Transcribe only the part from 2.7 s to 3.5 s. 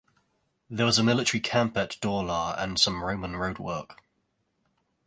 some Roman